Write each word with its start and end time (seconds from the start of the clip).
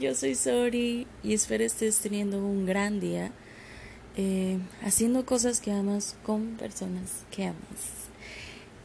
yo 0.00 0.14
soy 0.14 0.34
Sori 0.34 1.06
y 1.22 1.34
espero 1.34 1.62
estés 1.62 1.98
teniendo 1.98 2.38
un 2.38 2.64
gran 2.64 3.00
día 3.00 3.32
eh, 4.16 4.58
haciendo 4.82 5.26
cosas 5.26 5.60
que 5.60 5.72
amas 5.72 6.16
con 6.24 6.56
personas 6.56 7.24
que 7.30 7.44
amas. 7.44 8.08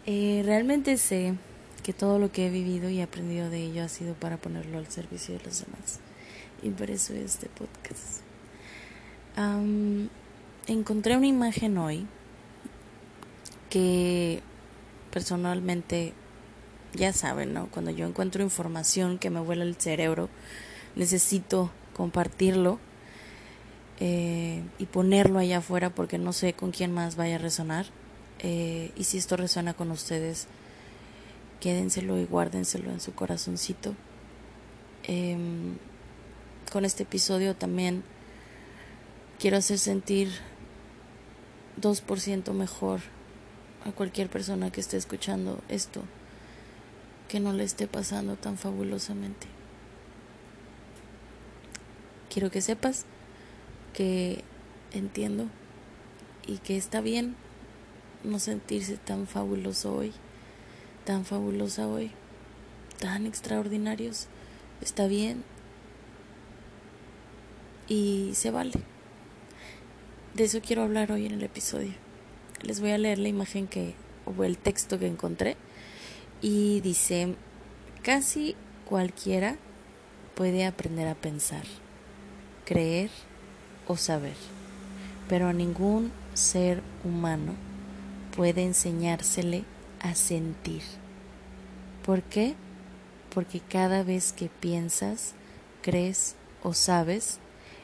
Eh, 0.05 0.41
realmente 0.43 0.97
sé 0.97 1.35
que 1.83 1.93
todo 1.93 2.19
lo 2.19 2.33
que 2.33 2.47
he 2.47 2.49
vivido 2.49 2.89
y 2.89 2.99
aprendido 2.99 3.49
de 3.49 3.63
ello 3.63 3.83
ha 3.83 3.87
sido 3.87 4.13
para 4.13 4.35
ponerlo 4.35 4.77
al 4.77 4.87
servicio 4.87 5.37
de 5.37 5.45
los 5.45 5.65
demás 5.65 6.01
y 6.61 6.69
por 6.71 6.91
eso 6.91 7.13
este 7.13 7.47
podcast. 7.47 8.21
encontré 10.67 11.15
una 11.15 11.27
imagen 11.27 11.77
hoy 11.77 12.07
que 13.69 14.41
personalmente 15.11 16.13
ya 16.93 17.13
saben, 17.13 17.53
¿no? 17.53 17.67
Cuando 17.67 17.91
yo 17.91 18.05
encuentro 18.05 18.43
información 18.43 19.17
que 19.17 19.29
me 19.29 19.39
vuela 19.39 19.63
el 19.63 19.75
cerebro, 19.75 20.29
necesito 20.95 21.71
compartirlo 21.95 22.79
eh, 23.99 24.61
y 24.77 24.85
ponerlo 24.85 25.39
allá 25.39 25.59
afuera 25.59 25.89
porque 25.89 26.17
no 26.17 26.33
sé 26.33 26.53
con 26.53 26.71
quién 26.71 26.91
más 26.91 27.15
vaya 27.15 27.35
a 27.35 27.39
resonar. 27.39 27.85
Eh, 28.39 28.91
y 28.95 29.05
si 29.05 29.17
esto 29.17 29.37
resuena 29.37 29.73
con 29.73 29.91
ustedes, 29.91 30.47
quédenselo 31.59 32.17
y 32.19 32.25
guárdenselo 32.25 32.91
en 32.91 32.99
su 32.99 33.13
corazoncito. 33.13 33.93
Em, 35.03 35.77
con 36.71 36.83
este 36.83 37.03
episodio 37.03 37.55
también 37.55 38.03
quiero 39.39 39.57
hacer 39.57 39.79
sentir 39.79 40.29
2% 41.79 42.53
mejor 42.53 43.01
a 43.85 43.91
cualquier 43.91 44.29
persona 44.29 44.71
que 44.71 44.81
esté 44.81 44.97
escuchando 44.97 45.61
esto 45.69 46.01
que 47.27 47.39
no 47.39 47.53
le 47.53 47.63
esté 47.63 47.87
pasando 47.87 48.35
tan 48.35 48.57
fabulosamente. 48.57 49.54
Quiero 52.35 52.51
que 52.51 52.59
sepas 52.59 53.05
que 53.93 54.43
entiendo 54.91 55.47
y 56.45 56.57
que 56.57 56.75
está 56.75 56.99
bien 56.99 57.37
no 58.25 58.39
sentirse 58.39 58.97
tan 58.97 59.25
fabuloso 59.25 59.95
hoy, 59.95 60.11
tan 61.05 61.23
fabulosa 61.23 61.87
hoy, 61.87 62.11
tan 62.99 63.25
extraordinarios. 63.25 64.27
Está 64.81 65.07
bien 65.07 65.45
y 67.87 68.31
se 68.33 68.51
vale. 68.51 68.73
De 70.33 70.43
eso 70.43 70.59
quiero 70.59 70.83
hablar 70.83 71.13
hoy 71.13 71.27
en 71.27 71.31
el 71.31 71.43
episodio. 71.43 71.93
Les 72.63 72.81
voy 72.81 72.91
a 72.91 72.97
leer 72.97 73.17
la 73.17 73.29
imagen 73.29 73.65
que 73.65 73.95
o 74.25 74.43
el 74.43 74.57
texto 74.57 74.99
que 74.99 75.07
encontré 75.07 75.55
y 76.41 76.81
dice, 76.81 77.33
casi 78.03 78.57
cualquiera 78.83 79.55
puede 80.35 80.65
aprender 80.65 81.07
a 81.07 81.15
pensar, 81.15 81.63
creer 82.65 83.09
o 83.87 83.95
saber, 83.95 84.35
pero 85.29 85.47
a 85.47 85.53
ningún 85.53 86.11
ser 86.33 86.81
humano 87.03 87.53
puede 88.35 88.63
enseñársele 88.63 89.63
a 90.01 90.15
sentir. 90.15 90.81
¿Por 92.03 92.21
qué? 92.23 92.55
Porque 93.33 93.59
cada 93.59 94.03
vez 94.03 94.33
que 94.33 94.49
piensas, 94.49 95.33
crees 95.81 96.35
o 96.63 96.73
sabes, 96.73 97.39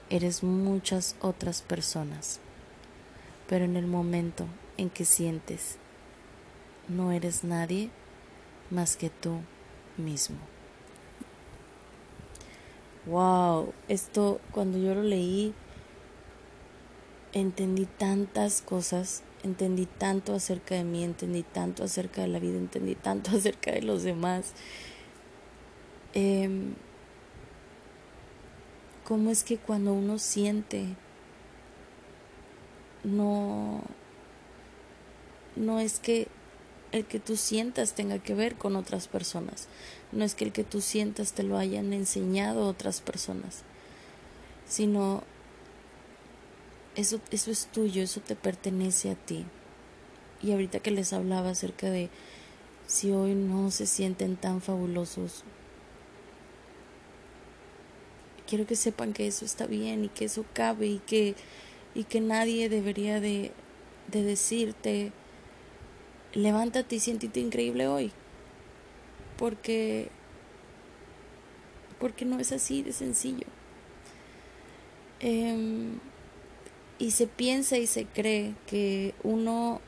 eres 0.10 0.44
muchas 0.44 1.16
otras 1.22 1.62
personas. 1.62 2.40
Pero 3.48 3.66
en 3.66 3.78
el 3.78 3.88
momento 3.88 4.46
en 4.78 4.90
que 4.90 5.06
sientes, 5.06 5.78
no 6.88 7.12
eres 7.12 7.44
nadie, 7.44 7.90
más 8.70 8.96
que 8.96 9.10
tú 9.10 9.40
mismo. 9.98 10.38
Wow, 13.06 13.74
esto 13.88 14.40
cuando 14.52 14.78
yo 14.78 14.94
lo 14.94 15.02
leí 15.02 15.54
entendí 17.34 17.86
tantas 17.86 18.62
cosas, 18.62 19.24
entendí 19.44 19.86
tanto 19.86 20.36
acerca 20.36 20.76
de 20.76 20.84
mí, 20.84 21.04
entendí 21.04 21.44
tanto 21.44 21.84
acerca 21.84 22.22
de 22.22 22.28
la 22.28 22.40
vida, 22.40 22.58
entendí 22.58 22.96
tanto 22.96 23.32
acerca 23.36 23.72
de 23.72 23.82
los 23.82 24.04
demás. 24.04 24.54
Eh, 26.14 26.74
¿Cómo 29.04 29.30
es 29.30 29.44
que 29.44 29.58
cuando 29.58 29.94
uno 29.94 30.20
siente 30.20 30.86
no 33.04 33.82
no 35.56 35.80
es 35.80 36.00
que 36.00 36.28
el 36.92 37.06
que 37.06 37.20
tú 37.20 37.38
sientas 37.38 37.94
tenga 37.94 38.20
que 38.20 38.36
ver 38.36 38.56
con 38.56 38.76
otras 38.76 39.08
personas. 39.08 39.68
No 40.12 40.26
es 40.26 40.36
que 40.36 40.46
el 40.46 40.52
que 40.52 40.64
tú 40.64 40.82
sientas 40.82 41.34
te 41.34 41.44
lo 41.44 41.58
hayan 41.58 41.94
enseñado 41.94 42.68
otras 42.68 43.02
personas, 43.02 43.64
sino 44.68 45.24
eso, 46.96 47.22
eso 47.32 47.52
es 47.52 47.68
tuyo, 47.68 48.04
eso 48.04 48.20
te 48.20 48.36
pertenece 48.36 49.12
a 49.12 49.16
ti. 49.16 49.46
Y 50.42 50.52
ahorita 50.52 50.80
que 50.80 50.92
les 50.92 51.14
hablaba 51.14 51.52
acerca 51.52 51.90
de 51.90 52.10
si 52.88 53.12
hoy 53.12 53.36
no 53.36 53.72
se 53.72 53.86
sienten 53.86 54.36
tan 54.36 54.62
fabulosos, 54.62 55.44
quiero 58.48 58.68
que 58.68 58.76
sepan 58.76 59.14
que 59.14 59.28
eso 59.28 59.46
está 59.46 59.66
bien 59.66 60.04
y 60.04 60.10
que 60.10 60.26
eso 60.26 60.44
cabe 60.54 60.88
y 60.88 61.00
que, 61.00 61.36
y 61.96 62.04
que 62.04 62.20
nadie 62.20 62.68
debería 62.68 63.22
de, 63.22 63.54
de 64.12 64.24
decirte 64.24 65.14
levántate 66.34 66.96
y 66.96 67.00
siéntete 67.00 67.40
increíble 67.40 67.88
hoy. 67.88 68.12
Porque 69.38 70.10
porque 72.00 72.26
no 72.26 72.40
es 72.40 72.52
así 72.52 72.82
de 72.82 72.94
sencillo. 72.94 73.46
Em, 75.20 76.00
y 76.98 77.12
se 77.12 77.28
piensa 77.28 77.78
y 77.78 77.86
se 77.86 78.06
cree 78.06 78.56
que 78.66 79.14
uno 79.22 79.82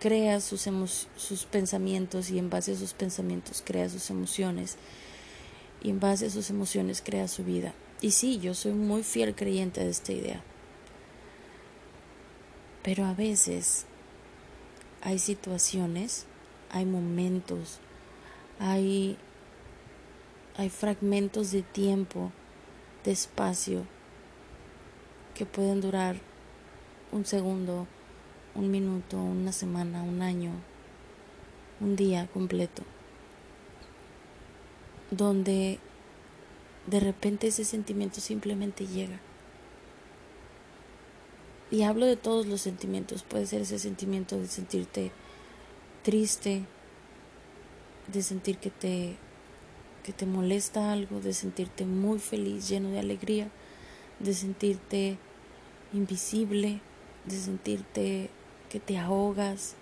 crea 0.00 0.40
sus, 0.40 0.68
sus 1.16 1.44
pensamientos 1.46 2.30
y 2.30 2.38
en 2.38 2.50
base 2.50 2.72
a 2.72 2.76
sus 2.76 2.92
pensamientos 2.92 3.62
crea 3.64 3.88
sus 3.88 4.10
emociones 4.10 4.76
y 5.82 5.90
en 5.90 5.98
base 5.98 6.26
a 6.26 6.30
sus 6.30 6.50
emociones 6.50 7.00
crea 7.00 7.26
su 7.26 7.42
vida. 7.42 7.72
Y 8.02 8.10
sí, 8.10 8.38
yo 8.38 8.52
soy 8.52 8.72
muy 8.72 9.02
fiel 9.02 9.34
creyente 9.34 9.82
de 9.82 9.90
esta 9.90 10.12
idea. 10.12 10.42
Pero 12.82 13.06
a 13.06 13.14
veces 13.14 13.86
hay 15.02 15.18
situaciones, 15.18 16.26
hay 16.70 16.86
momentos, 16.86 17.80
hay, 18.58 19.18
hay 20.56 20.70
fragmentos 20.70 21.50
de 21.50 21.62
tiempo, 21.62 22.30
de 23.04 23.10
espacio, 23.10 23.84
que 25.34 25.44
pueden 25.44 25.80
durar 25.80 26.16
un 27.10 27.26
segundo, 27.26 27.88
un 28.54 28.70
minuto, 28.70 29.18
una 29.18 29.50
semana, 29.50 30.02
un 30.02 30.22
año, 30.22 30.52
un 31.80 31.96
día 31.96 32.28
completo, 32.32 32.84
donde 35.10 35.80
de 36.86 37.00
repente 37.00 37.48
ese 37.48 37.64
sentimiento 37.64 38.20
simplemente 38.20 38.86
llega 38.86 39.18
y 41.72 41.84
hablo 41.84 42.04
de 42.04 42.16
todos 42.16 42.46
los 42.46 42.60
sentimientos. 42.60 43.22
Puede 43.22 43.46
ser 43.46 43.62
ese 43.62 43.78
sentimiento 43.78 44.38
de 44.38 44.46
sentirte 44.46 45.10
triste, 46.02 46.66
de 48.12 48.22
sentir 48.22 48.58
que 48.58 48.68
te, 48.68 49.16
que 50.04 50.12
te 50.12 50.26
molesta 50.26 50.92
algo, 50.92 51.20
de 51.20 51.32
sentirte 51.32 51.86
muy 51.86 52.18
feliz, 52.18 52.68
lleno 52.68 52.90
de 52.90 52.98
alegría, 52.98 53.50
de 54.20 54.34
sentirte 54.34 55.16
invisible, 55.94 56.82
de 57.24 57.36
sentirte 57.36 58.28
que 58.68 58.78
te 58.78 58.98
ahogas. 58.98 59.74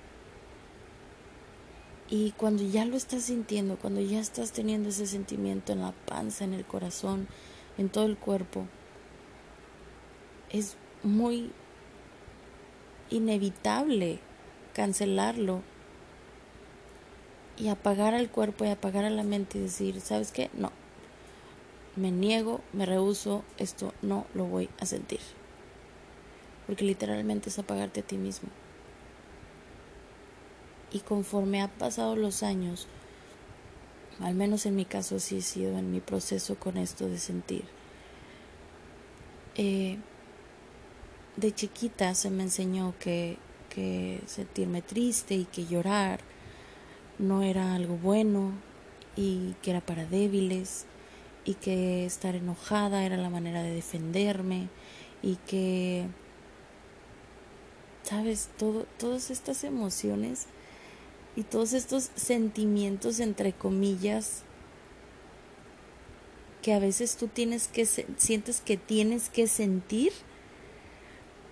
Y 2.08 2.30
cuando 2.36 2.62
ya 2.62 2.84
lo 2.84 2.96
estás 2.96 3.24
sintiendo, 3.24 3.76
cuando 3.76 4.00
ya 4.00 4.20
estás 4.20 4.52
teniendo 4.52 4.90
ese 4.90 5.08
sentimiento 5.08 5.72
en 5.72 5.80
la 5.80 5.92
panza, 6.06 6.44
en 6.44 6.54
el 6.54 6.64
corazón, 6.64 7.26
en 7.78 7.88
todo 7.88 8.06
el 8.06 8.16
cuerpo, 8.16 8.66
es 10.50 10.76
muy 11.02 11.50
inevitable 13.10 14.18
cancelarlo 14.74 15.62
y 17.56 17.68
apagar 17.68 18.14
al 18.14 18.30
cuerpo 18.30 18.64
y 18.64 18.68
apagar 18.68 19.04
a 19.04 19.10
la 19.10 19.22
mente 19.22 19.58
y 19.58 19.62
decir, 19.62 20.00
¿sabes 20.00 20.32
qué? 20.32 20.50
No, 20.54 20.72
me 21.96 22.10
niego, 22.10 22.60
me 22.72 22.86
rehuso, 22.86 23.44
esto 23.58 23.92
no 24.00 24.26
lo 24.34 24.46
voy 24.46 24.70
a 24.78 24.86
sentir. 24.86 25.20
Porque 26.66 26.84
literalmente 26.84 27.50
es 27.50 27.58
apagarte 27.58 28.00
a 28.00 28.04
ti 28.04 28.16
mismo. 28.16 28.48
Y 30.92 31.00
conforme 31.00 31.62
ha 31.62 31.68
pasado 31.68 32.16
los 32.16 32.42
años, 32.42 32.86
al 34.20 34.34
menos 34.34 34.66
en 34.66 34.76
mi 34.76 34.84
caso 34.84 35.16
así 35.16 35.38
he 35.38 35.42
sido 35.42 35.78
en 35.78 35.92
mi 35.92 36.00
proceso 36.00 36.54
con 36.54 36.76
esto 36.76 37.08
de 37.08 37.18
sentir, 37.18 37.64
eh, 39.56 39.98
de 41.40 41.54
chiquita 41.54 42.14
se 42.14 42.30
me 42.30 42.42
enseñó 42.42 42.94
que, 43.00 43.36
que 43.68 44.20
sentirme 44.26 44.82
triste 44.82 45.34
y 45.34 45.44
que 45.44 45.66
llorar 45.66 46.20
no 47.18 47.42
era 47.42 47.74
algo 47.74 47.96
bueno 47.96 48.52
y 49.16 49.54
que 49.62 49.70
era 49.70 49.80
para 49.80 50.04
débiles 50.04 50.86
y 51.44 51.54
que 51.54 52.04
estar 52.04 52.34
enojada 52.34 53.04
era 53.04 53.16
la 53.16 53.30
manera 53.30 53.62
de 53.62 53.74
defenderme 53.74 54.68
y 55.22 55.36
que 55.46 56.06
sabes 58.02 58.48
todo 58.58 58.86
todas 58.98 59.30
estas 59.30 59.64
emociones 59.64 60.46
y 61.36 61.42
todos 61.42 61.72
estos 61.72 62.10
sentimientos 62.14 63.20
entre 63.20 63.52
comillas 63.52 64.42
que 66.62 66.74
a 66.74 66.78
veces 66.78 67.16
tú 67.16 67.28
tienes 67.28 67.68
que 67.68 67.86
sientes 67.86 68.60
que 68.60 68.76
tienes 68.76 69.28
que 69.28 69.46
sentir 69.46 70.12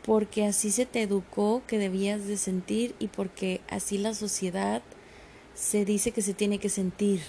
porque 0.08 0.46
así 0.46 0.70
se 0.70 0.86
te 0.86 1.02
educó 1.02 1.62
que 1.66 1.76
debías 1.76 2.26
de 2.26 2.38
sentir 2.38 2.94
y 2.98 3.08
porque 3.08 3.60
así 3.68 3.98
la 3.98 4.14
sociedad 4.14 4.80
se 5.52 5.84
dice 5.84 6.12
que 6.12 6.22
se 6.22 6.32
tiene 6.32 6.58
que 6.58 6.70
sentir. 6.70 7.20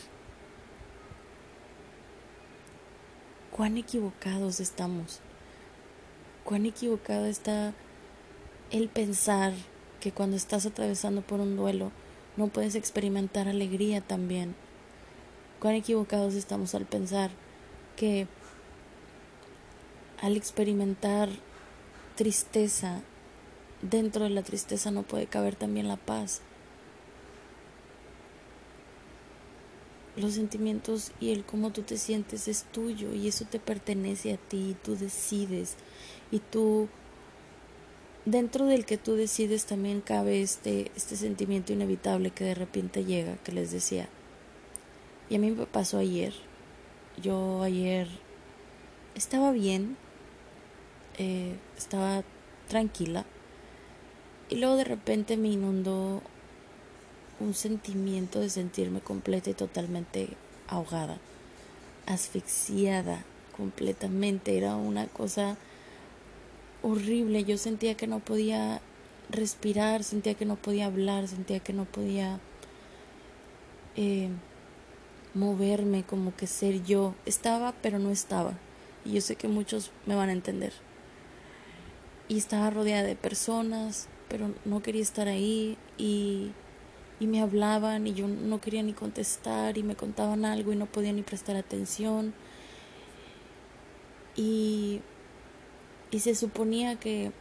Cuán 3.51 3.75
equivocados 3.75 4.61
estamos. 4.61 5.19
Cuán 6.45 6.65
equivocado 6.65 7.25
está 7.25 7.73
el 8.71 8.87
pensar 8.87 9.51
que 9.99 10.13
cuando 10.13 10.37
estás 10.37 10.65
atravesando 10.65 11.21
por 11.21 11.41
un 11.41 11.57
duelo 11.57 11.91
no 12.37 12.47
puedes 12.47 12.75
experimentar 12.75 13.49
alegría 13.49 13.99
también. 13.99 14.55
Cuán 15.59 15.75
equivocados 15.75 16.33
estamos 16.33 16.73
al 16.75 16.85
pensar 16.85 17.29
que 17.97 18.25
al 20.21 20.37
experimentar 20.37 21.27
tristeza, 22.19 23.01
dentro 23.81 24.25
de 24.25 24.29
la 24.31 24.43
tristeza 24.43 24.91
no 24.91 25.03
puede 25.03 25.25
caber 25.25 25.55
también 25.55 25.87
la 25.87 25.95
paz. 25.95 26.41
Los 30.17 30.33
sentimientos 30.33 31.13
y 31.21 31.31
el 31.31 31.45
cómo 31.45 31.71
tú 31.71 31.83
te 31.83 31.97
sientes 31.97 32.49
es 32.49 32.63
tuyo 32.73 33.13
y 33.13 33.29
eso 33.29 33.45
te 33.45 33.57
pertenece 33.57 34.33
a 34.33 34.37
ti, 34.37 34.75
tú 34.83 34.97
decides 34.97 35.77
y 36.29 36.39
tú 36.39 36.89
dentro 38.25 38.65
del 38.65 38.85
que 38.85 38.97
tú 38.97 39.15
decides 39.15 39.63
también 39.63 40.01
cabe 40.01 40.41
este 40.41 40.91
este 40.97 41.15
sentimiento 41.15 41.71
inevitable 41.71 42.31
que 42.31 42.43
de 42.43 42.55
repente 42.55 43.05
llega, 43.05 43.37
que 43.37 43.53
les 43.53 43.71
decía. 43.71 44.09
Y 45.29 45.35
a 45.35 45.39
mí 45.39 45.51
me 45.51 45.65
pasó 45.67 45.99
ayer 45.99 46.33
yo 47.21 47.63
ayer 47.63 48.09
estaba 49.15 49.53
bien, 49.53 49.95
eh, 51.19 51.55
estaba 51.77 52.23
tranquila 52.67 53.25
y 54.49 54.55
luego 54.55 54.77
de 54.77 54.83
repente 54.83 55.37
me 55.37 55.49
inundó 55.49 56.23
un 57.39 57.53
sentimiento 57.53 58.39
de 58.39 58.49
sentirme 58.49 58.99
completa 58.99 59.51
y 59.51 59.53
totalmente 59.53 60.29
ahogada, 60.67 61.17
asfixiada 62.07 63.23
completamente. 63.55 64.57
Era 64.57 64.75
una 64.75 65.05
cosa 65.07 65.55
horrible. 66.81 67.43
Yo 67.43 67.57
sentía 67.57 67.95
que 67.95 68.07
no 68.07 68.19
podía 68.19 68.81
respirar, 69.29 70.03
sentía 70.03 70.33
que 70.33 70.45
no 70.45 70.55
podía 70.55 70.87
hablar, 70.87 71.27
sentía 71.27 71.59
que 71.59 71.73
no 71.73 71.85
podía 71.85 72.39
eh, 73.95 74.29
moverme, 75.35 76.03
como 76.03 76.35
que 76.35 76.47
ser 76.47 76.83
yo. 76.83 77.13
Estaba, 77.27 77.73
pero 77.83 77.99
no 77.99 78.09
estaba. 78.09 78.53
Y 79.05 79.13
yo 79.13 79.21
sé 79.21 79.35
que 79.35 79.47
muchos 79.47 79.91
me 80.07 80.15
van 80.15 80.29
a 80.29 80.33
entender. 80.33 80.73
Y 82.29 82.37
estaba 82.37 82.69
rodeada 82.69 83.03
de 83.03 83.15
personas, 83.15 84.07
pero 84.29 84.53
no 84.63 84.81
quería 84.81 85.01
estar 85.01 85.27
ahí 85.27 85.77
y, 85.97 86.51
y 87.19 87.27
me 87.27 87.41
hablaban 87.41 88.07
y 88.07 88.13
yo 88.13 88.27
no 88.27 88.61
quería 88.61 88.83
ni 88.83 88.93
contestar 88.93 89.77
y 89.77 89.83
me 89.83 89.95
contaban 89.95 90.45
algo 90.45 90.71
y 90.71 90.77
no 90.77 90.85
podía 90.85 91.11
ni 91.11 91.23
prestar 91.23 91.57
atención. 91.57 92.33
Y, 94.37 95.01
y 96.11 96.19
se 96.19 96.35
suponía 96.35 96.95
que 96.95 97.31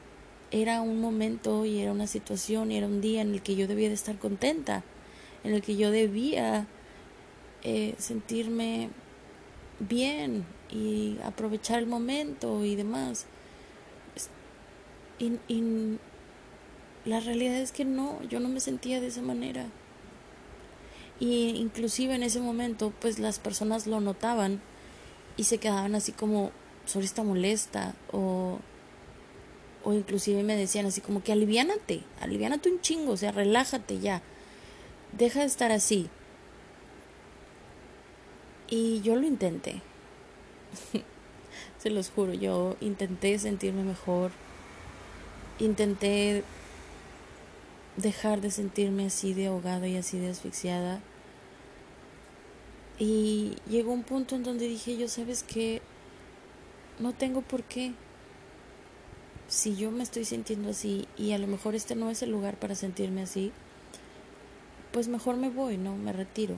era 0.50 0.80
un 0.80 1.00
momento 1.00 1.64
y 1.64 1.80
era 1.80 1.92
una 1.92 2.06
situación 2.06 2.72
y 2.72 2.78
era 2.78 2.86
un 2.86 3.00
día 3.00 3.20
en 3.20 3.34
el 3.34 3.42
que 3.42 3.54
yo 3.54 3.66
debía 3.66 3.88
de 3.88 3.94
estar 3.94 4.18
contenta, 4.18 4.82
en 5.44 5.54
el 5.54 5.62
que 5.62 5.76
yo 5.76 5.90
debía 5.90 6.66
eh, 7.62 7.94
sentirme 7.98 8.90
bien 9.78 10.46
y 10.70 11.18
aprovechar 11.24 11.78
el 11.78 11.86
momento 11.86 12.64
y 12.64 12.76
demás. 12.76 13.26
Y, 15.18 15.98
la 17.04 17.20
realidad 17.20 17.56
es 17.56 17.72
que 17.72 17.86
no, 17.86 18.22
yo 18.24 18.38
no 18.38 18.48
me 18.48 18.60
sentía 18.60 19.00
de 19.00 19.06
esa 19.06 19.22
manera. 19.22 19.66
Y 21.18 21.50
inclusive 21.56 22.14
en 22.14 22.22
ese 22.22 22.40
momento, 22.40 22.92
pues 23.00 23.18
las 23.18 23.38
personas 23.38 23.86
lo 23.86 24.00
notaban 24.00 24.60
y 25.36 25.44
se 25.44 25.58
quedaban 25.58 25.94
así 25.94 26.12
como, 26.12 26.50
sobre 26.84 27.06
esta 27.06 27.22
molesta 27.22 27.94
o, 28.12 28.58
o 29.84 29.94
inclusive 29.94 30.42
me 30.42 30.56
decían 30.56 30.84
así 30.86 31.00
como 31.00 31.22
que 31.22 31.32
aliviánate, 31.32 32.02
aliviánate 32.20 32.70
un 32.70 32.80
chingo, 32.82 33.12
o 33.12 33.16
sea, 33.16 33.32
relájate 33.32 34.00
ya, 34.00 34.22
deja 35.16 35.40
de 35.40 35.46
estar 35.46 35.72
así. 35.72 36.10
Y 38.68 39.00
yo 39.00 39.16
lo 39.16 39.26
intenté. 39.26 39.80
Se 41.78 41.90
los 41.90 42.10
juro, 42.10 42.34
yo 42.34 42.76
intenté 42.80 43.38
sentirme 43.38 43.82
mejor. 43.82 44.30
Intenté 45.58 46.44
dejar 47.96 48.40
de 48.40 48.50
sentirme 48.50 49.06
así 49.06 49.34
de 49.34 49.48
ahogada 49.48 49.88
y 49.88 49.96
así 49.96 50.18
de 50.18 50.30
asfixiada. 50.30 51.00
Y 52.98 53.56
llegó 53.68 53.92
un 53.92 54.02
punto 54.02 54.36
en 54.36 54.42
donde 54.42 54.68
dije, 54.68 54.96
yo 54.96 55.08
sabes 55.08 55.42
que 55.42 55.82
no 56.98 57.12
tengo 57.12 57.42
por 57.42 57.62
qué. 57.64 57.92
Si 59.48 59.76
yo 59.76 59.90
me 59.90 60.02
estoy 60.02 60.24
sintiendo 60.24 60.70
así 60.70 61.06
y 61.16 61.32
a 61.32 61.38
lo 61.38 61.46
mejor 61.46 61.74
este 61.74 61.94
no 61.94 62.10
es 62.10 62.22
el 62.22 62.30
lugar 62.30 62.56
para 62.58 62.74
sentirme 62.74 63.22
así, 63.22 63.52
pues 64.92 65.08
mejor 65.08 65.36
me 65.36 65.48
voy, 65.48 65.76
¿no? 65.78 65.96
Me 65.96 66.12
retiro. 66.12 66.56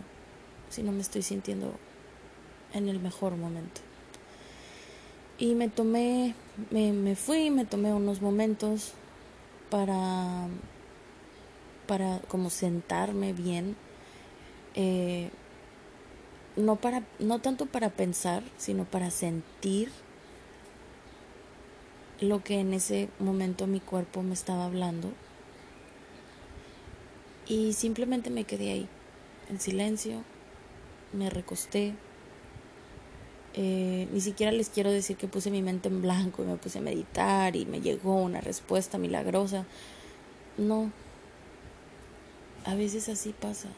Si 0.71 0.83
no 0.83 0.93
me 0.93 1.01
estoy 1.01 1.23
sintiendo 1.23 1.75
en 2.73 2.89
el 2.89 3.01
mejor 3.01 3.37
momento. 3.37 3.81
Y 5.41 5.57
me 5.57 5.69
tomé, 5.69 6.37
me, 6.71 6.93
me 6.93 7.17
fui, 7.17 7.51
me 7.51 7.65
tomé 7.65 7.93
unos 7.93 8.21
momentos 8.21 8.93
para, 9.71 10.47
para 11.89 12.21
como 12.29 12.51
sentarme 12.51 13.33
bien. 13.33 13.75
Eh, 14.77 15.31
no 16.57 16.77
para 16.77 17.03
no 17.19 17.41
tanto 17.41 17.67
para 17.67 17.91
pensar 17.91 18.43
sino 18.57 18.85
para 18.85 19.11
sentir 19.11 19.91
lo 22.21 22.43
que 22.43 22.61
en 22.61 22.75
ese 22.75 23.09
momento 23.19 23.67
mi 23.67 23.81
cuerpo 23.81 24.23
me 24.23 24.35
estaba 24.35 24.67
hablando 24.67 25.11
y 27.47 27.73
simplemente 27.73 28.31
me 28.31 28.45
quedé 28.45 28.73
ahí 28.73 28.89
en 29.49 29.61
silencio 29.61 30.23
me 31.13 31.31
recosté 31.31 31.95
eh, 33.63 34.09
ni 34.11 34.23
siquiera 34.23 34.53
les 34.53 34.71
quiero 34.71 34.91
decir 34.91 35.19
que 35.19 35.29
puse 35.29 35.51
mi 35.51 35.61
mente 35.61 35.89
en 35.89 36.01
blanco 36.01 36.43
y 36.43 36.47
me 36.47 36.57
puse 36.57 36.79
a 36.79 36.81
meditar 36.81 37.55
y 37.57 37.67
me 37.67 37.83
llegó 37.83 38.15
una 38.15 38.41
respuesta 38.41 38.97
milagrosa. 38.97 39.67
No. 40.57 40.91
A 42.65 42.75
veces 42.75 43.11
así 43.11 43.35
pasa. 43.39 43.69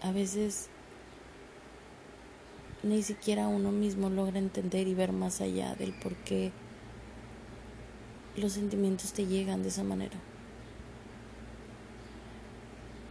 A 0.00 0.12
veces 0.12 0.70
ni 2.82 3.02
siquiera 3.02 3.48
uno 3.48 3.70
mismo 3.70 4.08
logra 4.08 4.38
entender 4.38 4.88
y 4.88 4.94
ver 4.94 5.12
más 5.12 5.42
allá 5.42 5.74
del 5.74 5.92
por 5.92 6.16
qué 6.16 6.50
los 8.34 8.52
sentimientos 8.52 9.12
te 9.12 9.26
llegan 9.26 9.62
de 9.62 9.68
esa 9.68 9.84
manera. 9.84 10.16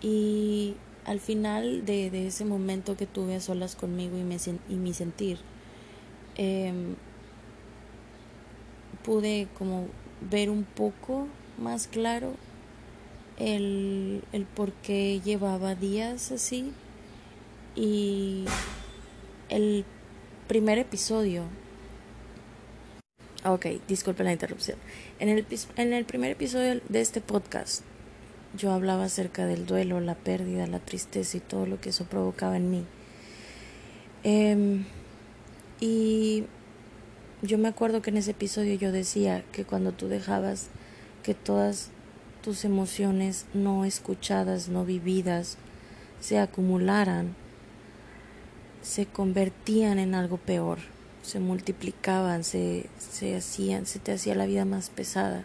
Y 0.02 0.78
al 1.08 1.22
final 1.22 1.86
de, 1.86 2.28
ese 2.28 2.44
momento 2.44 2.98
que 2.98 3.08
tuve 3.08 3.36
a 3.36 3.40
solas 3.40 3.76
conmigo 3.76 4.18
y, 4.18 4.24
me, 4.24 4.38
y 4.70 4.76
mi 4.76 4.94
sentir, 4.94 5.40
em, 6.36 6.96
pude 9.04 9.48
como 9.58 9.88
ver 10.30 10.50
un 10.50 10.66
poco 10.66 11.28
más 11.58 11.88
claro 11.88 12.34
el, 13.38 14.22
por 14.54 14.74
qué 14.74 15.22
llevaba 15.24 15.76
días 15.76 16.32
así 16.34 16.74
y 17.74 18.44
el 19.48 19.86
primer 20.50 20.78
episodio. 20.78 21.44
Ok 23.46 23.68
disculpen 23.88 24.26
la 24.26 24.34
interrupción. 24.34 24.78
En 25.20 25.30
el, 25.30 25.46
en 25.78 25.94
el 25.94 26.04
primer 26.04 26.32
episodio 26.32 26.82
de 26.90 27.00
este 27.00 27.22
podcast 27.22 27.84
yo 28.56 28.72
hablaba 28.72 29.06
acerca 29.06 29.46
del 29.46 29.66
duelo, 29.66 30.00
la 30.00 30.16
pérdida, 30.16 30.68
la 30.68 30.80
tristeza 30.80 31.38
y 31.38 31.42
todo 31.42 31.66
lo 31.66 31.80
que 31.82 31.90
eso 31.90 32.06
provocaba 32.06 32.58
en 32.58 32.72
mí. 32.72 32.86
Em, 34.24 34.86
y 35.80 36.46
yo 37.42 37.58
me 37.58 37.68
acuerdo 37.68 38.02
que 38.02 38.10
en 38.10 38.18
ese 38.18 38.32
episodio 38.32 38.76
yo 38.76 38.92
decía 38.92 39.44
que 39.52 39.64
cuando 39.64 39.92
tú 39.92 40.08
dejabas 40.08 40.68
que 41.24 41.34
todas 41.34 41.92
tus 42.42 42.66
emociones 42.66 43.46
no 43.54 43.86
escuchadas, 43.86 44.70
no 44.70 44.86
vividas, 44.86 45.58
se 46.20 46.40
acumularan, 46.40 47.36
se 48.82 49.06
convertían 49.06 50.00
en 50.00 50.16
algo 50.16 50.38
peor, 50.38 50.80
se 51.22 51.40
multiplicaban, 51.40 52.44
se, 52.44 52.90
se 52.98 53.36
hacían, 53.36 53.86
se 53.86 54.00
te 54.00 54.14
hacía 54.14 54.34
la 54.34 54.46
vida 54.46 54.66
más 54.66 54.90
pesada. 54.90 55.44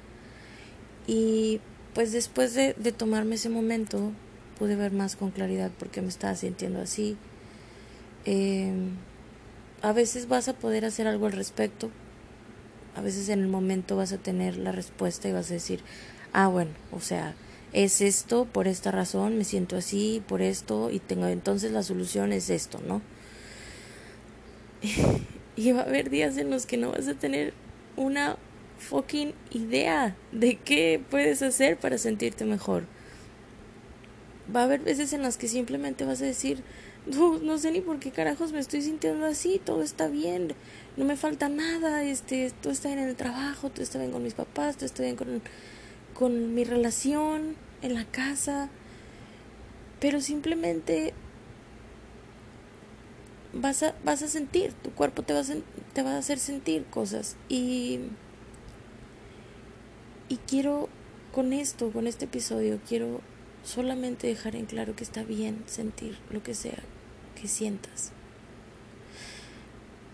Y 1.06 1.60
pues 1.94 2.12
después 2.12 2.54
de, 2.54 2.74
de 2.74 2.92
tomarme 2.92 3.34
ese 3.34 3.48
momento 3.48 4.12
pude 4.58 4.76
ver 4.76 4.92
más 4.92 5.16
con 5.16 5.30
claridad 5.30 5.70
por 5.72 5.88
qué 5.88 6.02
me 6.02 6.08
estaba 6.08 6.36
sintiendo 6.36 6.80
así. 6.80 7.16
Eh, 8.24 8.72
a 9.82 9.92
veces 9.92 10.28
vas 10.28 10.48
a 10.48 10.52
poder 10.52 10.84
hacer 10.84 11.08
algo 11.08 11.26
al 11.26 11.32
respecto, 11.32 11.90
a 12.94 13.00
veces 13.00 13.28
en 13.28 13.40
el 13.40 13.48
momento 13.48 13.96
vas 13.96 14.12
a 14.12 14.18
tener 14.18 14.56
la 14.56 14.70
respuesta 14.70 15.28
y 15.28 15.32
vas 15.32 15.50
a 15.50 15.54
decir, 15.54 15.80
ah, 16.32 16.46
bueno, 16.46 16.70
o 16.92 17.00
sea, 17.00 17.34
es 17.72 18.00
esto, 18.00 18.44
por 18.44 18.68
esta 18.68 18.92
razón, 18.92 19.38
me 19.38 19.44
siento 19.44 19.76
así, 19.76 20.22
por 20.28 20.42
esto, 20.42 20.90
y 20.90 21.00
tengo 21.00 21.26
entonces 21.26 21.72
la 21.72 21.82
solución 21.82 22.32
es 22.32 22.48
esto, 22.50 22.80
¿no? 22.86 23.02
y 25.56 25.72
va 25.72 25.80
a 25.80 25.84
haber 25.84 26.10
días 26.10 26.36
en 26.36 26.50
los 26.50 26.66
que 26.66 26.76
no 26.76 26.92
vas 26.92 27.08
a 27.08 27.14
tener 27.14 27.54
una 27.96 28.36
fucking 28.92 29.32
idea 29.52 30.14
de 30.32 30.56
qué 30.56 31.02
puedes 31.10 31.40
hacer 31.40 31.78
para 31.78 31.96
sentirte 31.96 32.44
mejor. 32.44 32.84
Va 34.54 34.60
a 34.60 34.64
haber 34.64 34.80
veces 34.80 35.14
en 35.14 35.22
las 35.22 35.38
que 35.38 35.48
simplemente 35.48 36.04
vas 36.04 36.20
a 36.20 36.26
decir, 36.26 36.62
no, 37.06 37.38
no 37.38 37.56
sé 37.56 37.70
ni 37.70 37.80
por 37.80 37.98
qué 38.00 38.10
carajos 38.10 38.52
me 38.52 38.60
estoy 38.60 38.82
sintiendo 38.82 39.24
así, 39.24 39.58
todo 39.64 39.82
está 39.82 40.08
bien, 40.08 40.52
no 40.98 41.06
me 41.06 41.16
falta 41.16 41.48
nada, 41.48 42.04
este, 42.04 42.52
todo 42.60 42.70
está 42.70 42.88
bien 42.88 43.00
en 43.00 43.08
el 43.08 43.16
trabajo, 43.16 43.70
todo 43.70 43.82
está 43.82 43.98
bien 43.98 44.12
con 44.12 44.22
mis 44.22 44.34
papás, 44.34 44.76
todo 44.76 44.84
está 44.84 45.02
bien 45.02 45.16
con, 45.16 45.40
con 46.12 46.54
mi 46.54 46.64
relación, 46.64 47.56
en 47.80 47.94
la 47.94 48.04
casa, 48.04 48.68
pero 50.00 50.20
simplemente 50.20 51.14
vas 53.54 53.82
a, 53.84 53.94
vas 54.04 54.22
a 54.22 54.28
sentir, 54.28 54.74
tu 54.74 54.90
cuerpo 54.90 55.22
te 55.22 55.32
va 55.32 55.40
a, 55.40 55.44
te 55.94 56.02
va 56.02 56.12
a 56.12 56.18
hacer 56.18 56.38
sentir 56.38 56.84
cosas 56.84 57.36
y, 57.48 58.00
y 60.32 60.38
quiero 60.48 60.88
con 61.30 61.52
esto, 61.52 61.90
con 61.90 62.06
este 62.06 62.24
episodio, 62.24 62.80
quiero 62.88 63.20
solamente 63.64 64.26
dejar 64.26 64.56
en 64.56 64.64
claro 64.64 64.96
que 64.96 65.04
está 65.04 65.24
bien 65.24 65.62
sentir 65.66 66.16
lo 66.30 66.42
que 66.42 66.54
sea 66.54 66.78
que 67.38 67.48
sientas. 67.48 68.12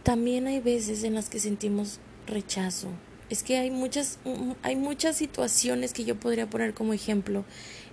También 0.02 0.48
hay 0.48 0.58
veces 0.58 1.04
en 1.04 1.14
las 1.14 1.28
que 1.28 1.38
sentimos 1.38 2.00
rechazo. 2.26 2.88
Es 3.30 3.44
que 3.44 3.58
hay 3.58 3.70
muchas, 3.70 4.18
hay 4.62 4.74
muchas 4.74 5.14
situaciones 5.14 5.92
que 5.92 6.04
yo 6.04 6.18
podría 6.18 6.50
poner 6.50 6.74
como 6.74 6.94
ejemplo 6.94 7.44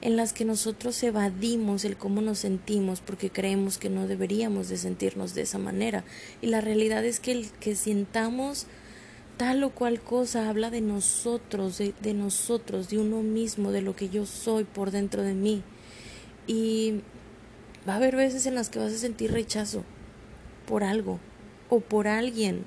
en 0.01 0.15
las 0.15 0.33
que 0.33 0.45
nosotros 0.45 1.03
evadimos 1.03 1.85
el 1.85 1.95
cómo 1.95 2.21
nos 2.21 2.39
sentimos 2.39 3.01
porque 3.01 3.29
creemos 3.29 3.77
que 3.77 3.91
no 3.91 4.07
deberíamos 4.07 4.67
de 4.67 4.77
sentirnos 4.77 5.35
de 5.35 5.43
esa 5.43 5.59
manera. 5.59 6.03
Y 6.41 6.47
la 6.47 6.61
realidad 6.61 7.05
es 7.05 7.19
que 7.19 7.33
el 7.33 7.51
que 7.51 7.75
sintamos 7.75 8.65
tal 9.37 9.63
o 9.63 9.69
cual 9.71 9.99
cosa 9.99 10.49
habla 10.49 10.69
de 10.69 10.81
nosotros, 10.81 11.77
de, 11.77 12.13
nosotros, 12.13 12.89
de 12.89 12.97
uno 12.99 13.21
mismo, 13.21 13.71
de 13.71 13.81
lo 13.81 13.95
que 13.95 14.09
yo 14.09 14.25
soy 14.25 14.63
por 14.63 14.91
dentro 14.91 15.23
de 15.23 15.33
mí. 15.33 15.63
Y 16.47 17.01
va 17.87 17.93
a 17.93 17.97
haber 17.97 18.15
veces 18.15 18.45
en 18.45 18.55
las 18.55 18.69
que 18.69 18.79
vas 18.79 18.93
a 18.93 18.97
sentir 18.97 19.31
rechazo 19.31 19.83
por 20.65 20.83
algo 20.83 21.19
o 21.69 21.79
por 21.79 22.07
alguien 22.07 22.65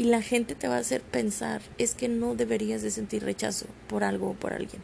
y 0.00 0.04
la 0.04 0.22
gente 0.22 0.54
te 0.54 0.66
va 0.66 0.76
a 0.76 0.80
hacer 0.80 1.02
pensar 1.02 1.60
es 1.76 1.94
que 1.94 2.08
no 2.08 2.34
deberías 2.34 2.80
de 2.80 2.90
sentir 2.90 3.22
rechazo 3.22 3.66
por 3.86 4.02
algo 4.02 4.30
o 4.30 4.34
por 4.34 4.54
alguien. 4.54 4.80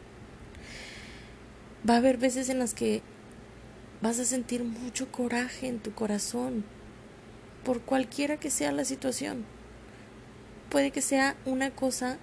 Va 1.89 1.95
a 1.95 1.97
haber 1.97 2.17
veces 2.17 2.49
en 2.49 2.59
las 2.59 2.75
que 2.75 3.01
vas 3.99 4.19
a 4.19 4.25
sentir 4.25 4.63
mucho 4.63 5.11
coraje 5.11 5.67
en 5.67 5.79
tu 5.79 5.91
corazón 5.93 6.65
por 7.63 7.81
cualquiera 7.81 8.37
que 8.37 8.51
sea 8.51 8.71
la 8.71 8.85
situación. 8.85 9.43
Puede 10.69 10.91
que 10.91 11.01
sea 11.01 11.35
una 11.45 11.71
cosa 11.71 12.17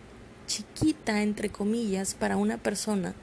chiquita, 0.47 1.23
entre 1.23 1.49
comillas, 1.49 2.15
para 2.15 2.37
una 2.37 2.59
persona, 2.59 3.15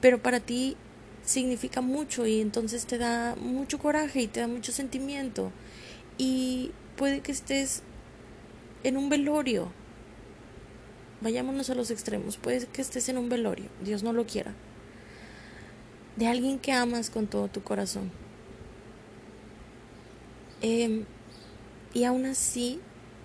pero 0.00 0.22
para 0.22 0.40
ti 0.40 0.76
significa 1.24 1.80
mucho 1.80 2.26
y 2.26 2.40
entonces 2.40 2.86
te 2.86 2.98
da 2.98 3.36
mucho 3.36 3.78
coraje 3.78 4.22
y 4.22 4.26
te 4.26 4.40
da 4.40 4.48
mucho 4.48 4.72
sentimiento. 4.72 5.50
Y 6.18 6.72
puede 6.96 7.20
que 7.20 7.32
estés 7.32 7.82
en 8.84 8.96
un 8.96 9.08
velorio. 9.08 9.72
Vayámonos 11.20 11.70
a 11.70 11.74
los 11.74 11.90
extremos. 11.90 12.36
Puede 12.36 12.66
que 12.66 12.82
estés 12.82 13.08
en 13.08 13.18
un 13.18 13.28
velorio, 13.28 13.66
Dios 13.82 14.02
no 14.02 14.12
lo 14.12 14.26
quiera. 14.26 14.54
De 16.16 16.26
alguien 16.26 16.58
que 16.58 16.72
amas 16.72 17.08
con 17.08 17.26
todo 17.26 17.48
tu 17.48 17.62
corazón. 17.62 18.10
Em, 20.60 21.04
y 21.94 22.04
aún 22.04 22.26
así, 22.26 22.80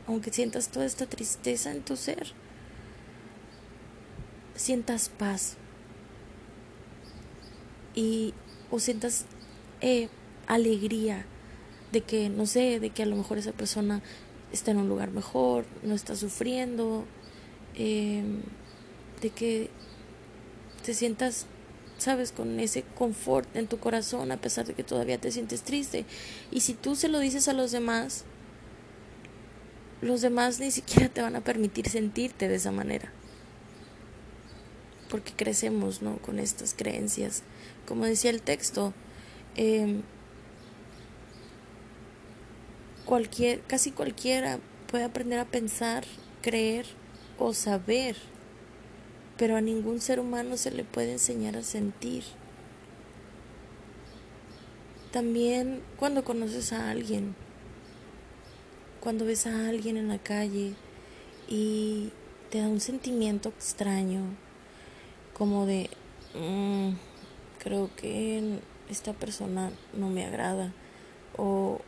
aunque 0.08 0.32
sientas 0.32 0.70
toda 0.70 0.86
esta 0.86 1.06
tristeza 1.06 1.72
en 1.72 1.82
tu 1.82 1.98
ser, 1.98 2.28
sientas 4.56 5.10
paz. 5.10 5.58
Y 7.94 8.34
o 8.70 8.80
sientas 8.80 9.26
eh, 9.82 10.10
alegría 10.48 11.26
de 11.92 12.02
que, 12.02 12.30
no 12.30 12.46
sé, 12.46 12.80
de 12.80 12.90
que 12.90 13.04
a 13.04 13.06
lo 13.06 13.16
mejor 13.16 13.38
esa 13.38 13.52
persona 13.52 14.02
está 14.52 14.72
en 14.72 14.78
un 14.78 14.90
lugar 14.90 15.12
mejor, 15.12 15.66
no 15.84 15.94
está 15.94 16.16
sufriendo, 16.16 17.06
em, 17.76 18.42
de 19.22 19.30
que 19.30 19.70
te 20.86 20.94
sientas, 20.94 21.48
sabes, 21.98 22.32
con 22.32 22.60
ese 22.60 22.84
confort 22.84 23.54
en 23.56 23.68
tu 23.68 23.80
corazón 23.80 24.32
a 24.32 24.38
pesar 24.38 24.66
de 24.66 24.74
que 24.74 24.84
todavía 24.84 25.18
te 25.18 25.32
sientes 25.32 25.64
triste. 25.64 26.06
Y 26.52 26.62
si 26.62 26.74
tú 26.74 26.96
se 26.96 27.10
lo 27.10 27.20
dices 27.20 27.48
a 27.48 27.54
los 27.54 27.72
demás, 27.72 28.26
los 30.02 30.22
demás 30.22 30.60
ni 30.60 30.72
siquiera 30.72 31.10
te 31.10 31.22
van 31.22 31.36
a 31.36 31.42
permitir 31.42 31.90
sentirte 31.90 32.48
de 32.48 32.56
esa 32.56 32.72
manera. 32.72 33.12
Porque 35.10 35.34
crecemos, 35.34 36.02
¿no? 36.02 36.18
Con 36.18 36.40
estas 36.40 36.74
creencias. 36.74 37.44
Como 37.88 38.06
decía 38.06 38.30
el 38.30 38.42
texto, 38.42 38.94
eh, 39.56 40.02
cualquier, 43.06 43.62
casi 43.62 43.92
cualquiera 43.92 44.60
puede 44.92 45.06
aprender 45.06 45.40
a 45.40 45.46
pensar, 45.46 46.04
creer 46.42 46.86
o 47.40 47.54
saber, 47.54 48.18
pero 49.38 49.56
a 49.56 49.62
ningún 49.62 50.02
ser 50.02 50.20
humano 50.20 50.58
se 50.58 50.72
le 50.72 50.84
puede 50.84 51.14
enseñar 51.14 51.56
a 51.56 51.64
sentir. 51.64 52.24
También 55.12 55.82
cuando 55.98 56.24
conoces 56.24 56.74
a 56.74 56.90
alguien, 56.90 57.36
cuando 59.08 59.24
ves 59.24 59.48
a 59.48 59.70
alguien 59.70 59.96
en 59.96 60.10
la 60.10 60.18
calle 60.18 60.74
y 61.48 62.12
te 62.50 62.60
da 62.60 62.68
un 62.68 62.82
sentimiento 62.82 63.48
extraño, 63.48 64.20
como 65.34 65.66
de, 65.66 65.90
mm, 66.34 66.90
creo 67.58 67.90
que 67.96 68.60
esta 68.90 69.14
persona 69.14 69.72
no 69.94 70.10
me 70.10 70.26
agrada, 70.26 70.74
o 71.38 71.80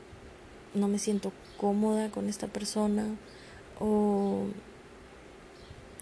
no 0.73 0.88
me 0.88 0.97
siento 0.97 1.33
cómoda 1.57 2.09
con 2.09 2.29
esta 2.29 2.47
persona 2.47 3.05
o 3.81 4.45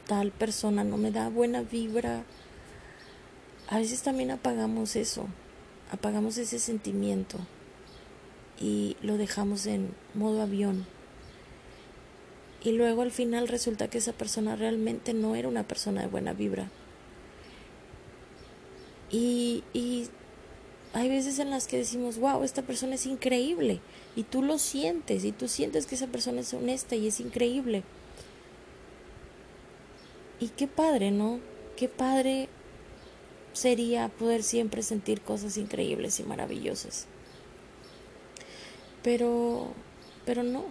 tal 0.06 0.30
persona 0.30 0.84
no 0.84 0.98
me 0.98 1.10
da 1.10 1.30
buena 1.30 1.64
vibra. 1.64 2.26
A 3.68 3.80
veces 3.80 4.04
también 4.04 4.30
apagamos 4.30 4.96
eso, 4.96 5.26
apagamos 5.92 6.38
ese 6.38 6.60
sentimiento 6.60 7.40
y 8.60 8.98
lo 9.02 9.18
dejamos 9.18 9.66
en 9.66 9.96
modo 10.14 10.44
avión. 10.44 10.86
Y 12.64 12.72
luego 12.72 13.02
al 13.02 13.12
final 13.12 13.48
resulta 13.48 13.90
que 13.90 14.00
esa 14.00 14.14
persona 14.14 14.56
realmente 14.56 15.14
no 15.14 15.36
era 15.36 15.48
una 15.48 15.64
persona 15.64 16.02
de 16.02 16.08
buena 16.08 16.34
vibra. 16.34 16.70
Y, 19.10 19.64
y 19.74 20.08
hay 20.94 21.10
veces 21.10 21.40
en 21.40 21.50
las 21.50 21.68
que 21.68 21.78
decimos, 21.78 22.18
wow, 22.18 22.44
esta 22.44 22.64
persona 22.64 22.96
es 22.96 23.06
increíble. 23.06 23.80
Y 24.16 24.24
tú 24.24 24.42
lo 24.42 24.58
sientes, 24.58 25.24
y 25.24 25.32
tú 25.32 25.48
sientes 25.48 25.86
que 25.86 25.96
esa 25.96 26.08
persona 26.08 26.42
es 26.42 26.54
honesta 26.54 26.96
y 26.96 27.08
es 27.08 27.20
increíble. 27.20 27.84
Y 30.40 30.50
qué 30.50 30.68
padre, 30.68 31.12
¿no? 31.12 31.40
Qué 31.76 31.88
padre 31.88 32.50
sería 33.54 34.10
poder 34.10 34.44
siempre 34.44 34.84
sentir 34.84 35.22
cosas 35.22 35.58
increíbles 35.58 36.20
y 36.20 36.24
maravillosas. 36.24 37.08
Pero, 39.04 39.74
pero 40.26 40.44
no. 40.44 40.66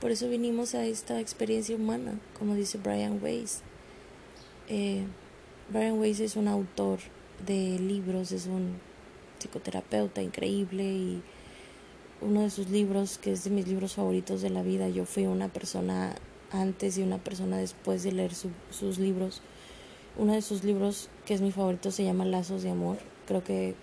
Por 0.00 0.12
eso 0.12 0.28
vinimos 0.28 0.74
a 0.74 0.84
esta 0.84 1.18
experiencia 1.18 1.74
humana, 1.74 2.20
como 2.38 2.54
dice 2.54 2.78
Brian 2.78 3.18
Weiss. 3.20 3.62
Eh, 4.68 5.04
Brian 5.70 5.98
Weiss 5.98 6.20
es 6.20 6.36
un 6.36 6.46
autor 6.46 7.00
de 7.44 7.78
libros, 7.80 8.30
es 8.30 8.46
un 8.46 8.78
psicoterapeuta 9.38 10.22
increíble 10.22 10.84
y 10.84 11.22
uno 12.20 12.42
de 12.42 12.50
sus 12.50 12.68
libros, 12.70 13.18
que 13.18 13.32
es 13.32 13.44
de 13.44 13.50
mis 13.50 13.66
libros 13.66 13.94
favoritos 13.94 14.40
de 14.40 14.50
la 14.50 14.62
vida, 14.62 14.88
yo 14.88 15.04
fui 15.04 15.26
una 15.26 15.48
persona 15.48 16.14
antes 16.50 16.96
y 16.98 17.02
una 17.02 17.18
persona 17.18 17.58
después 17.58 18.02
de 18.02 18.12
leer 18.12 18.32
sus 18.34 18.98
libros. 18.98 19.42
Uno 20.16 20.32
de 20.32 20.42
sus 20.42 20.64
libros, 20.64 21.10
que 21.26 21.34
es 21.34 21.40
mi 21.40 21.52
favorito, 21.52 21.90
se 21.90 22.04
llama 22.04 22.24
Lazos 22.24 22.62
de 22.62 22.70
Amor. 22.70 22.98
Creo 23.26 23.44
que 23.44 23.74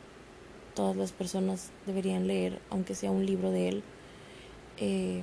todas 0.74 0.96
las 0.96 1.12
personas 1.12 1.72
deberían 1.86 2.28
leer, 2.28 2.60
aunque 2.70 2.96
sea 2.96 3.12
un 3.12 3.26
libro 3.26 3.52
de 3.52 3.70
él. 3.70 3.84
Eh, 4.78 5.22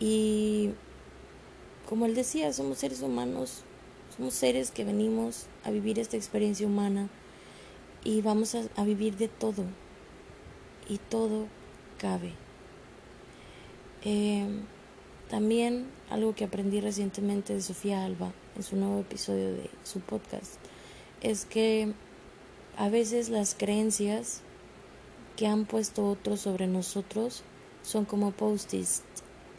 y 0.00 0.70
como 1.88 2.06
él 2.06 2.14
decía, 2.14 2.52
somos 2.52 2.78
seres 2.78 3.02
humanos, 3.02 3.62
somos 4.16 4.34
seres 4.34 4.70
que 4.70 4.84
venimos 4.84 5.46
a 5.62 5.70
vivir 5.70 5.98
esta 5.98 6.16
experiencia 6.16 6.66
humana 6.66 7.08
y 8.02 8.22
vamos 8.22 8.54
a, 8.54 8.84
vivir 8.84 9.16
de 9.16 9.28
todo. 9.28 9.64
Y 10.88 10.98
todo 10.98 11.46
cabe. 11.98 12.32
Eh, 14.02 14.46
también 15.28 15.86
algo 16.08 16.34
que 16.34 16.44
aprendí 16.44 16.80
recientemente 16.80 17.54
de 17.54 17.60
Sofía 17.60 18.04
Alba 18.04 18.32
en 18.56 18.62
su 18.62 18.76
nuevo 18.76 19.00
episodio 19.00 19.52
de 19.52 19.70
su 19.84 20.00
podcast 20.00 20.54
es 21.20 21.44
que 21.44 21.92
a 22.76 22.88
veces 22.88 23.28
las 23.28 23.54
creencias 23.54 24.40
que 25.36 25.46
han 25.46 25.66
puesto 25.66 26.08
otros 26.08 26.40
sobre 26.40 26.66
nosotros 26.66 27.44
son 27.82 28.04
como 28.04 28.32
post-its 28.32 29.02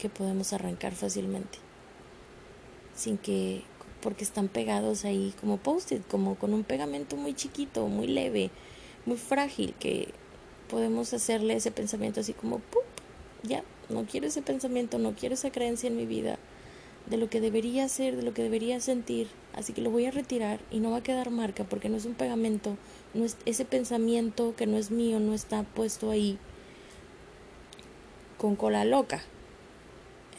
que 0.02 0.10
podemos 0.10 0.52
arrancar 0.52 0.94
fácilmente 0.94 1.60
sin 2.96 3.18
que 3.18 3.62
porque 4.02 4.24
están 4.24 4.48
pegados 4.48 5.06
ahí 5.06 5.34
como 5.40 5.58
post-it, 5.58 6.02
como 6.10 6.36
con 6.36 6.54
un 6.54 6.64
pegamento 6.64 7.16
muy 7.16 7.36
chiquito, 7.36 7.88
muy 7.88 8.08
leve, 8.08 8.50
muy 9.06 9.18
frágil, 9.18 9.76
que 9.80 10.10
podemos 10.70 11.14
hacerle 11.14 11.56
ese 11.56 11.70
pensamiento 11.72 12.20
así 12.20 12.34
como 12.34 12.58
¡pup! 12.58 12.84
ya, 13.44 13.64
no 13.90 14.06
quiero 14.06 14.28
ese 14.28 14.42
pensamiento, 14.42 14.98
no 14.98 15.14
quiero 15.14 15.36
esa 15.36 15.52
creencia 15.52 15.88
en 15.88 15.98
mi 15.98 16.08
vida 16.08 16.40
de 17.08 17.18
lo 17.18 17.30
que 17.30 17.42
debería 17.42 17.88
ser, 17.90 18.16
de 18.16 18.24
lo 18.24 18.34
que 18.34 18.42
debería 18.44 18.80
sentir, 18.80 19.28
así 19.54 19.74
que 19.74 19.82
lo 19.82 19.92
voy 19.92 20.06
a 20.06 20.12
retirar 20.12 20.60
y 20.72 20.80
no 20.80 20.92
va 20.92 20.98
a 20.98 21.04
quedar 21.04 21.30
marca 21.30 21.64
porque 21.64 21.90
no 21.90 21.98
es 21.98 22.06
un 22.06 22.16
pegamento, 22.16 22.78
no 23.14 23.24
es 23.24 23.38
ese 23.46 23.66
pensamiento 23.66 24.56
que 24.56 24.66
no 24.66 24.78
es 24.78 24.90
mío, 24.90 25.20
no 25.20 25.34
está 25.34 25.64
puesto 25.64 26.10
ahí 26.10 26.40
con 28.38 28.56
cola 28.56 28.84
loca. 28.86 29.22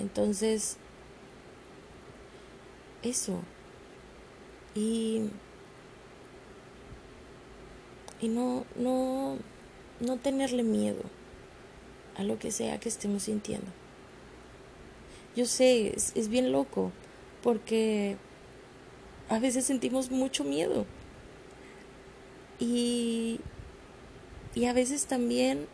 Entonces, 0.02 0.76
eso. 3.02 3.40
Y 4.74 5.22
y 8.20 8.28
no 8.28 8.64
no 8.76 9.36
no 10.00 10.16
tenerle 10.16 10.62
miedo 10.62 11.02
a 12.16 12.24
lo 12.24 12.38
que 12.38 12.50
sea 12.50 12.78
que 12.80 12.88
estemos 12.88 13.24
sintiendo. 13.24 13.68
Yo 15.34 15.46
sé, 15.46 15.94
es, 15.96 16.28
bien 16.28 16.52
loco, 16.52 16.92
porque 17.42 18.16
a 19.30 19.38
veces 19.38 19.64
sentimos 19.64 20.10
mucho 20.10 20.44
miedo. 20.44 20.84
Y, 22.58 23.40
y 24.54 24.66
a 24.66 24.74
veces 24.74 25.06
también 25.06 25.66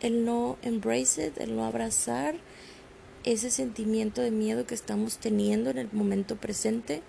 el 0.00 0.24
no 0.24 0.56
embrace 0.62 1.26
it, 1.26 1.38
el 1.38 1.54
no 1.54 1.64
abrazar 1.64 2.36
ese 3.24 3.50
sentimiento 3.50 4.20
de 4.20 4.30
miedo 4.30 4.66
que 4.66 4.74
estamos 4.74 5.18
teniendo 5.18 5.70
en 5.70 5.78
el 5.78 5.88
momento 5.92 6.36
presente, 6.36 7.02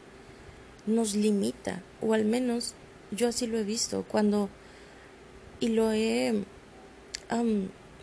nos 0.86 1.16
limita, 1.16 1.82
o 2.02 2.14
al 2.14 2.26
menos 2.26 2.74
yo 3.12 3.28
así 3.28 3.48
lo 3.48 3.58
he 3.58 3.64
visto, 3.64 4.06
cuando, 4.08 4.50
y 5.60 5.70
lo 5.70 5.92
he 5.92 6.46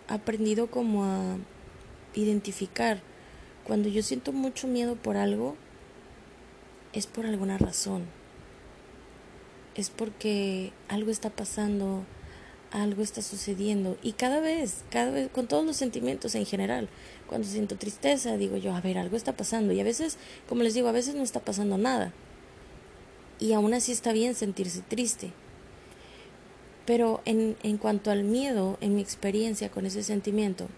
aprendido 0.08 0.70
como 0.70 1.04
a 1.04 1.36
identificar. 2.14 3.00
Cuando 3.64 3.88
yo 3.88 4.02
siento 4.02 4.32
mucho 4.32 4.66
miedo 4.66 4.96
por 4.96 5.16
algo, 5.16 5.56
es 6.92 7.06
por 7.06 7.26
alguna 7.26 7.58
razón. 7.58 8.04
Es 9.74 9.88
porque 9.88 10.72
algo 10.88 11.10
está 11.10 11.30
pasando, 11.30 12.04
algo 12.72 13.02
está 13.02 13.22
sucediendo. 13.22 13.96
Y 14.02 14.12
cada 14.12 14.40
vez, 14.40 14.84
cada 14.90 15.10
vez, 15.10 15.30
con 15.30 15.46
todos 15.46 15.64
los 15.64 15.76
sentimientos 15.76 16.34
en 16.34 16.46
general, 16.46 16.88
cuando 17.28 17.46
siento 17.46 17.76
tristeza, 17.76 18.36
digo 18.36 18.56
yo, 18.56 18.74
a 18.74 18.80
ver, 18.80 18.98
algo 18.98 19.16
está 19.16 19.36
pasando. 19.36 19.72
Y 19.72 19.80
a 19.80 19.84
veces, 19.84 20.16
como 20.48 20.62
les 20.62 20.74
digo, 20.74 20.88
a 20.88 20.92
veces 20.92 21.14
no 21.14 21.22
está 21.22 21.40
pasando 21.40 21.78
nada. 21.78 22.12
Y 23.38 23.52
aún 23.52 23.74
así 23.74 23.92
está 23.92 24.12
bien 24.12 24.34
sentirse 24.34 24.80
triste. 24.80 25.32
Pero 26.86 27.20
en, 27.24 27.56
en 27.62 27.76
cuanto 27.78 28.10
al 28.10 28.24
miedo, 28.24 28.78
en 28.80 28.94
mi 28.94 29.02
experiencia 29.02 29.70
con 29.70 29.86
ese 29.86 30.02
sentimiento, 30.02 30.68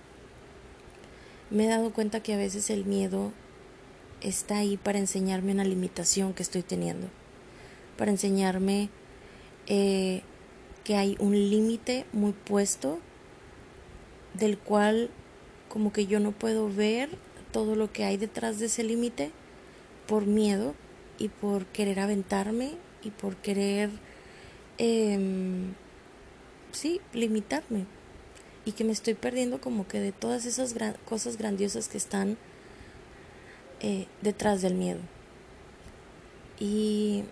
me 1.50 1.64
he 1.64 1.68
dado 1.68 1.92
cuenta 1.92 2.20
que 2.20 2.34
a 2.34 2.36
veces 2.36 2.68
el 2.70 2.84
miedo 2.84 3.32
está 4.20 4.58
ahí 4.58 4.76
para 4.76 4.98
enseñarme 4.98 5.52
una 5.52 5.64
limitación 5.64 6.34
que 6.34 6.42
estoy 6.42 6.62
teniendo, 6.62 7.08
para 7.96 8.10
enseñarme 8.10 8.90
eh, 9.66 10.22
que 10.84 10.96
hay 10.96 11.16
un 11.18 11.32
límite 11.32 12.04
muy 12.12 12.32
puesto 12.32 12.98
del 14.34 14.58
cual 14.58 15.10
como 15.68 15.92
que 15.92 16.06
yo 16.06 16.20
no 16.20 16.32
puedo 16.32 16.68
ver 16.68 17.08
todo 17.52 17.74
lo 17.74 17.92
que 17.92 18.04
hay 18.04 18.16
detrás 18.16 18.58
de 18.58 18.66
ese 18.66 18.84
límite 18.84 19.30
por 20.06 20.26
miedo 20.26 20.74
y 21.18 21.28
por 21.28 21.66
querer 21.66 22.00
aventarme 22.00 22.72
y 23.02 23.10
por 23.10 23.36
querer 23.36 23.90
eh, 24.78 25.18
sí, 26.72 27.00
limitarme 27.12 27.86
y 28.64 28.72
que 28.72 28.84
me 28.84 28.92
estoy 28.92 29.14
perdiendo 29.14 29.60
como 29.60 29.86
que 29.86 30.00
de 30.00 30.12
todas 30.12 30.46
esas 30.46 30.74
cosas 31.04 31.36
grandiosas 31.36 31.88
que 31.88 31.98
están 31.98 32.36
eh, 33.80 34.06
detrás 34.22 34.62
del 34.62 34.74
miedo. 34.74 35.00
Y 36.58 37.24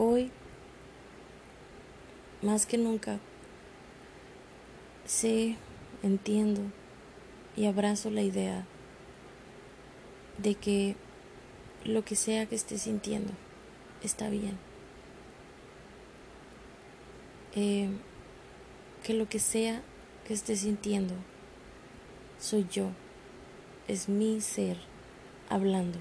hoy, 0.00 0.30
más 2.40 2.64
que 2.64 2.78
nunca, 2.78 3.18
sé, 5.04 5.56
entiendo 6.02 6.62
y 7.54 7.66
abrazo 7.66 8.10
la 8.10 8.22
idea 8.22 8.64
de 10.38 10.54
que 10.54 10.96
lo 11.84 12.02
que 12.02 12.16
sea 12.16 12.46
que 12.46 12.54
esté 12.54 12.78
sintiendo 12.78 13.34
está 14.02 14.30
bien. 14.30 14.58
Eh, 17.54 17.90
que 19.02 19.12
lo 19.12 19.28
que 19.28 19.38
sea 19.38 19.82
que 20.26 20.32
esté 20.32 20.56
sintiendo 20.56 21.12
soy 22.38 22.66
yo, 22.72 22.88
es 23.86 24.08
mi 24.08 24.40
ser 24.40 24.78
hablando 25.50 25.98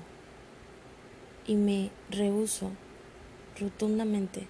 y 1.45 1.55
me 1.55 1.91
rehuso 2.09 2.71
rotundamente 3.59 4.47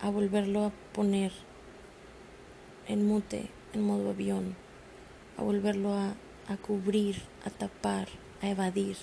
a 0.00 0.10
volverlo 0.10 0.64
a 0.64 0.72
poner 0.92 1.32
en 2.88 3.06
mute, 3.06 3.48
en 3.72 3.82
modo 3.82 4.10
avión, 4.10 4.56
a 5.36 5.42
volverlo 5.42 5.94
a, 5.94 6.14
a 6.48 6.56
cubrir, 6.56 7.22
a 7.44 7.50
tapar, 7.50 8.08
a 8.40 8.48
evadir, 8.48 8.96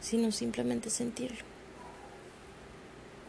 sino 0.00 0.32
simplemente 0.32 0.90
sentirlo. 0.90 1.53